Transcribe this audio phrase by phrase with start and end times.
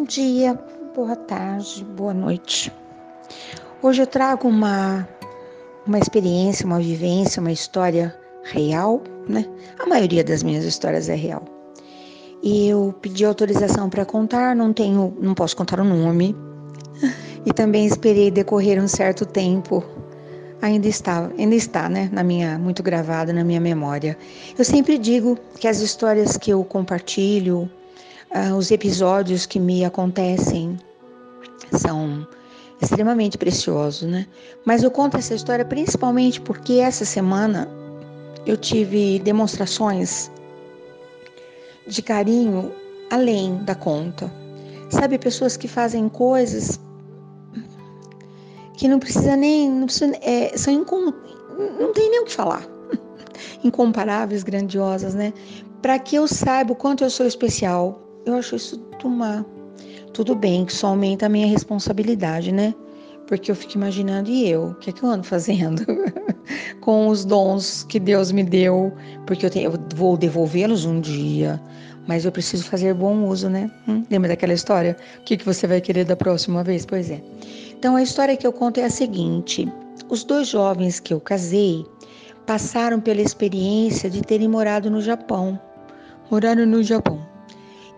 [0.00, 0.58] Bom dia,
[0.96, 2.72] boa tarde, boa noite.
[3.82, 5.06] Hoje eu trago uma,
[5.86, 9.44] uma experiência, uma vivência, uma história real, né?
[9.78, 11.44] A maioria das minhas histórias é real.
[12.42, 16.34] E eu pedi autorização para contar, não tenho, não posso contar o nome.
[17.44, 19.84] E também esperei decorrer um certo tempo.
[20.62, 24.16] Ainda está, ainda está, né, na minha muito gravado na minha memória.
[24.58, 27.70] Eu sempre digo que as histórias que eu compartilho,
[28.34, 30.78] uh, os episódios que me acontecem
[31.72, 32.26] são
[32.80, 34.26] extremamente preciosos, né?
[34.64, 37.68] Mas eu conto essa história principalmente porque essa semana
[38.46, 40.30] eu tive demonstrações
[41.86, 42.72] de carinho
[43.10, 44.32] além da conta.
[44.88, 46.80] Sabe, pessoas que fazem coisas
[48.74, 49.70] que não precisa nem.
[49.70, 51.12] Não, precisa, é, são incom,
[51.78, 52.66] não tem nem o que falar.
[53.62, 55.32] Incomparáveis, grandiosas, né?
[55.82, 59.44] Para que eu saiba o quanto eu sou especial, eu acho isso uma.
[60.12, 62.74] Tudo bem, que só aumenta a minha responsabilidade, né?
[63.26, 64.70] Porque eu fico imaginando, e eu?
[64.70, 65.84] O que é que eu ando fazendo
[66.80, 68.92] com os dons que Deus me deu?
[69.26, 71.60] Porque eu, tenho, eu vou devolvê-los um dia,
[72.08, 73.70] mas eu preciso fazer bom uso, né?
[73.86, 74.04] Hum?
[74.10, 74.96] Lembra daquela história?
[75.20, 76.84] O que, que você vai querer da próxima vez?
[76.84, 77.22] Pois é.
[77.78, 79.72] Então, a história que eu conto é a seguinte:
[80.08, 81.86] os dois jovens que eu casei
[82.46, 85.58] passaram pela experiência de terem morado no Japão.
[86.30, 87.24] Moraram no Japão.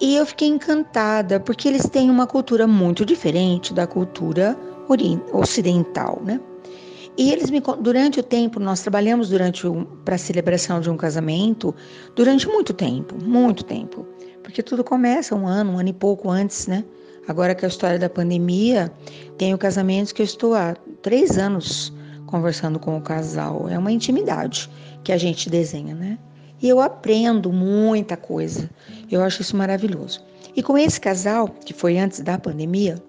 [0.00, 4.56] E eu fiquei encantada, porque eles têm uma cultura muito diferente da cultura
[5.32, 6.40] ocidental, né?
[7.16, 9.64] E eles me durante o tempo nós trabalhamos durante
[10.04, 11.74] para a celebração de um casamento
[12.14, 14.06] durante muito tempo, muito tempo,
[14.40, 16.84] porque tudo começa um ano, um ano e pouco antes, né?
[17.26, 18.92] Agora que a história da pandemia,
[19.36, 21.92] tenho casamentos que eu estou há três anos
[22.26, 23.68] conversando com o casal.
[23.68, 24.70] É uma intimidade
[25.02, 26.18] que a gente desenha, né?
[26.60, 28.68] E eu aprendo muita coisa.
[29.10, 30.22] Eu acho isso maravilhoso.
[30.56, 33.00] E com esse casal, que foi antes da pandemia,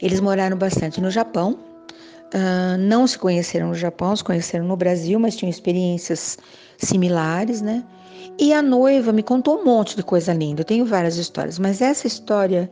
[0.00, 1.58] eles moraram bastante no Japão.
[2.32, 6.38] Uh, não se conheceram no Japão, se conheceram no Brasil, mas tinham experiências
[6.78, 7.84] similares, né?
[8.38, 10.60] E a noiva me contou um monte de coisa linda.
[10.60, 12.70] Eu tenho várias histórias, mas essa história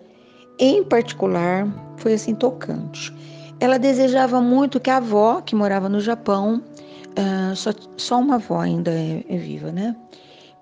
[0.58, 1.66] em particular
[1.96, 3.12] foi assim tocante.
[3.60, 6.62] Ela desejava muito que a avó, que morava no Japão,
[7.18, 9.96] uh, só, só uma avó ainda é, é viva, né?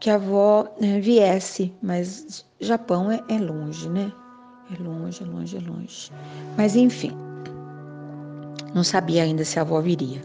[0.00, 4.10] Que a avó uh, viesse, mas Japão é, é longe, né?
[4.74, 6.10] É longe, é longe, é longe.
[6.56, 7.12] Mas enfim,
[8.74, 10.20] não sabia ainda se a avó viria.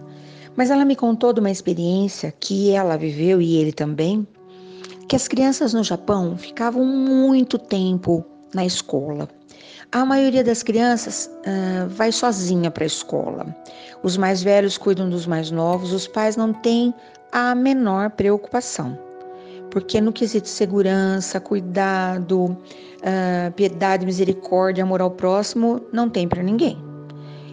[0.56, 4.28] Mas ela me contou de uma experiência que ela viveu e ele também,
[5.08, 9.30] que as crianças no Japão ficavam muito tempo na escola.
[9.94, 11.30] A maioria das crianças
[11.90, 13.46] vai sozinha para a escola.
[14.02, 16.94] Os mais velhos cuidam dos mais novos, os pais não têm
[17.30, 18.98] a menor preocupação.
[19.70, 22.58] Porque no quesito segurança, cuidado,
[23.58, 26.78] piedade, misericórdia, amor ao próximo, não tem para ninguém.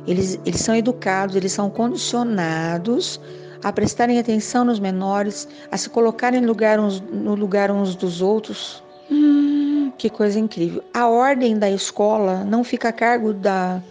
[0.06, 3.20] Eles, eles são educados, eles são condicionados
[3.65, 8.22] a prestarem atenção nos menores, a se colocarem no lugar uns, no lugar uns dos
[8.22, 8.81] outros.
[9.10, 9.48] Hum
[9.99, 10.83] que coisa incrível.
[10.95, 13.83] A ordem da escola não fica a cargo da,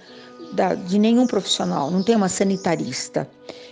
[0.54, 3.30] da, de nenhum profissional, não tem uma sanitarista.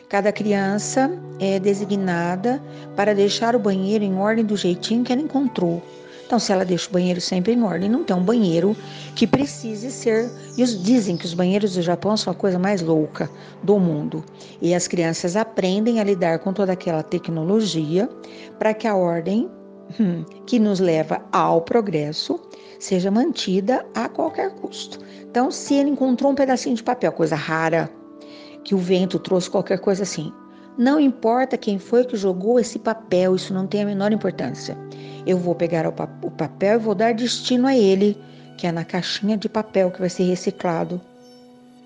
[0.09, 2.61] Cada criança é designada
[2.95, 5.81] para deixar o banheiro em ordem do jeitinho que ela encontrou.
[6.25, 8.75] Então, se ela deixa o banheiro sempre em ordem, não tem um banheiro
[9.15, 10.29] que precise ser.
[10.57, 13.29] E os, dizem que os banheiros do Japão são a coisa mais louca
[13.61, 14.23] do mundo.
[14.59, 18.09] E as crianças aprendem a lidar com toda aquela tecnologia
[18.57, 19.49] para que a ordem
[20.45, 22.39] que nos leva ao progresso
[22.79, 24.99] seja mantida a qualquer custo.
[25.21, 27.89] Então, se ele encontrou um pedacinho de papel, coisa rara,
[28.63, 30.31] que o vento trouxe qualquer coisa assim,
[30.77, 34.77] não importa quem foi que jogou esse papel, isso não tem a menor importância.
[35.25, 35.91] Eu vou pegar o,
[36.31, 38.17] papel e vou dar destino a ele,
[38.57, 41.01] que é na caixinha de papel que vai ser reciclado.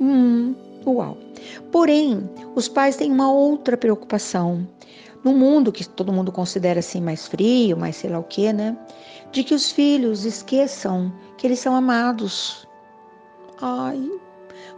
[0.02, 0.56] Hum,
[0.86, 1.18] uau.
[1.72, 4.68] Porém, os pais têm uma outra preocupação
[5.24, 8.78] num mundo que todo mundo considera assim mais frio, mais sei lá o que, né?
[9.32, 12.68] De que os filhos esqueçam que eles são amados.
[13.62, 14.10] Ai,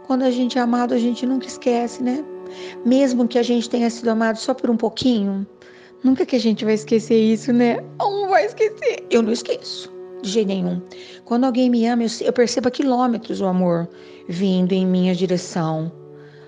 [0.06, 2.24] quando a gente é amado, a gente nunca esquece, né?
[2.84, 5.46] Mesmo que a gente tenha sido amado só por um pouquinho,
[6.02, 7.78] nunca que a gente vai esquecer isso, né?
[7.98, 9.06] Não vai esquecer.
[9.10, 9.92] Eu não esqueço,
[10.22, 10.82] de jeito nenhum.
[11.24, 13.88] Quando alguém me ama, eu percebo a quilômetros o amor
[14.28, 15.90] vindo em minha direção.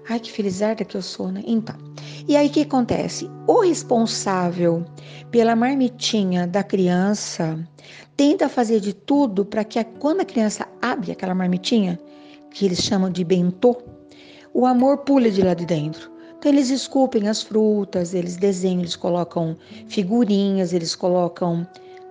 [0.09, 1.43] Ai, que felizarda que eu sou, né?
[1.47, 1.77] Então,
[2.29, 3.31] e aí o que acontece?
[3.47, 4.85] O responsável
[5.31, 7.59] pela marmitinha da criança
[8.17, 11.99] tenta fazer de tudo para que quando a criança abre aquela marmitinha,
[12.51, 13.77] que eles chamam de bentô,
[14.53, 16.13] o amor pule de lá de dentro.
[16.39, 19.57] Então eles esculpem as frutas, eles desenham, eles colocam
[19.89, 21.67] figurinhas, eles colocam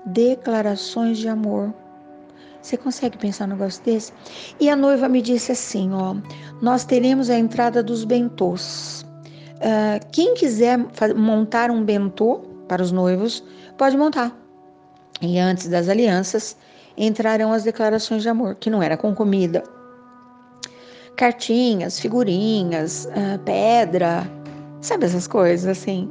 [0.07, 1.73] declarações de amor.
[2.63, 4.13] Você consegue pensar um negócio desse?
[4.57, 6.15] E a noiva me disse assim: ó,
[6.61, 9.05] nós teremos a entrada dos bentôs.
[9.57, 10.79] Uh, quem quiser
[11.13, 12.39] montar um bentô
[12.69, 13.43] para os noivos,
[13.77, 14.33] pode montar.
[15.21, 16.55] E antes das alianças,
[16.97, 19.61] entrarão as declarações de amor, que não era com comida.
[21.17, 24.23] Cartinhas, figurinhas, uh, pedra,
[24.79, 26.09] sabe essas coisas assim.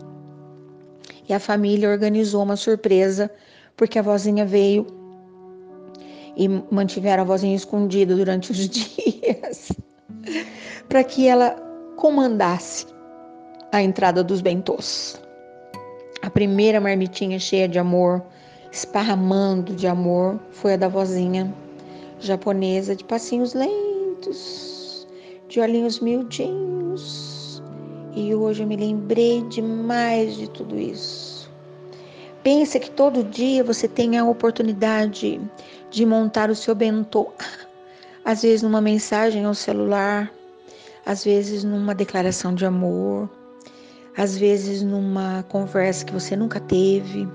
[1.27, 3.31] E a família organizou uma surpresa,
[3.75, 5.02] porque a vozinha veio
[6.37, 9.73] e mantiveram a vozinha escondida durante os dias,
[10.89, 11.51] para que ela
[11.97, 12.87] comandasse
[13.71, 15.21] a entrada dos bentôs.
[16.23, 18.23] A primeira marmitinha cheia de amor,
[18.71, 21.53] esparramando de amor, foi a da vozinha
[22.21, 25.07] japonesa de passinhos lentos,
[25.49, 27.63] de olhinhos miudinhos.
[28.15, 31.51] E hoje eu me lembrei demais de tudo isso.
[32.43, 35.41] Pensa que todo dia você tem a oportunidade
[35.93, 37.31] de montar o seu bentô.
[38.25, 40.33] Às vezes numa mensagem ao celular,
[41.05, 43.29] às vezes numa declaração de amor,
[44.17, 47.29] às vezes numa conversa que você nunca teve,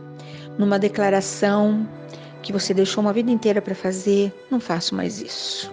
[0.57, 1.87] numa declaração
[2.41, 5.71] que você deixou uma vida inteira para fazer, não faço mais isso.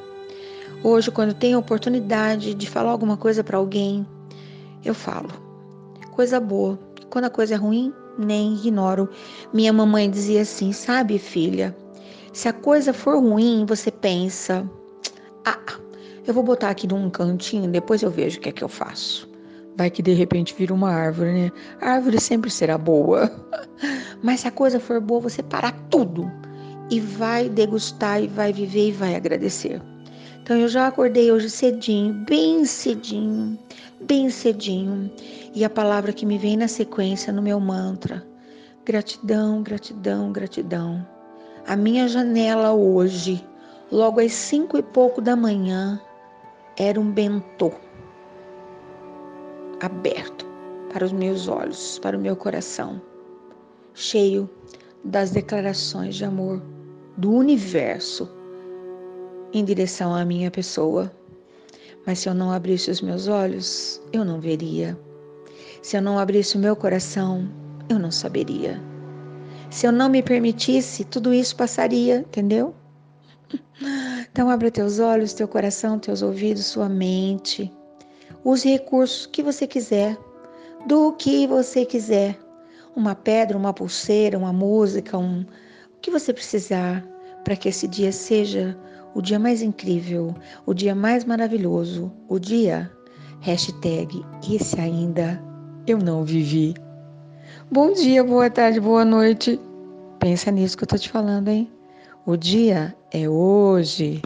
[0.82, 4.06] Hoje, quando tenho a oportunidade de falar alguma coisa para alguém,
[4.84, 5.30] eu falo.
[6.10, 6.78] Coisa boa.
[7.08, 9.08] Quando a coisa é ruim, nem ignoro.
[9.52, 11.74] Minha mamãe dizia assim: sabe, filha,
[12.34, 14.68] se a coisa for ruim, você pensa:
[15.46, 15.78] ah,
[16.26, 19.30] eu vou botar aqui num cantinho, depois eu vejo o que é que eu faço.
[19.76, 21.52] Vai que de repente vira uma árvore, né?
[21.80, 23.30] A árvore sempre será boa.
[24.22, 26.30] Mas se a coisa for boa, você para tudo
[26.90, 29.80] e vai degustar e vai viver e vai agradecer.
[30.42, 33.56] Então eu já acordei hoje cedinho, bem cedinho,
[34.00, 35.10] bem cedinho.
[35.54, 38.26] E a palavra que me vem na sequência no meu mantra:
[38.84, 41.13] gratidão, gratidão, gratidão.
[41.66, 43.42] A minha janela hoje,
[43.90, 45.98] logo às cinco e pouco da manhã,
[46.76, 47.72] era um bentô
[49.80, 50.44] aberto
[50.92, 53.00] para os meus olhos, para o meu coração,
[53.94, 54.48] cheio
[55.02, 56.62] das declarações de amor
[57.16, 58.28] do universo
[59.54, 61.10] em direção à minha pessoa.
[62.06, 64.98] Mas se eu não abrisse os meus olhos, eu não veria.
[65.80, 67.48] Se eu não abrisse o meu coração,
[67.88, 68.78] eu não saberia.
[69.74, 72.72] Se eu não me permitisse, tudo isso passaria, entendeu?
[74.30, 77.72] Então abra teus olhos, teu coração, teus ouvidos, sua mente.
[78.44, 80.16] Use recursos que você quiser,
[80.86, 82.38] do que você quiser.
[82.94, 87.04] Uma pedra, uma pulseira, uma música, um, o que você precisar
[87.42, 88.78] para que esse dia seja
[89.12, 90.36] o dia mais incrível,
[90.66, 92.88] o dia mais maravilhoso, o dia
[93.40, 95.42] hashtag esse ainda
[95.84, 96.74] eu não vivi.
[97.70, 99.58] Bom dia, boa tarde, boa noite.
[100.18, 101.70] Pensa nisso que eu tô te falando, hein?
[102.26, 104.22] O dia é hoje.